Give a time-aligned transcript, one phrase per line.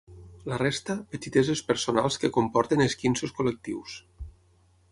[0.51, 3.99] La resta, petiteses personals que comporten esquinços col·lectius.